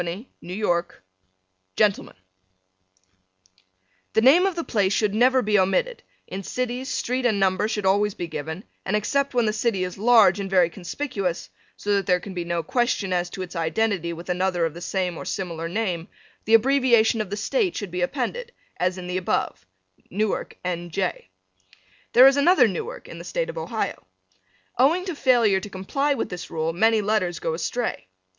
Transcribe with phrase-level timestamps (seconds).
[0.01, 1.03] New York
[1.75, 2.15] Gentlemen:
[4.13, 7.85] The name of the place should never be omitted; in cities, street and number should
[7.85, 12.07] always be given, and except when the city is large and very conspicuous, so that
[12.07, 15.23] there can be no question as to its identity with another of the same or
[15.23, 16.07] similar name,
[16.45, 19.67] the abbreviation of the State should be appended, as in the above,
[20.09, 20.89] Newark, N.
[20.89, 21.29] J.
[22.13, 24.07] There is another Newark in the State of Ohio.
[24.79, 28.07] Owing to failure to comply with this rule many letters go astray.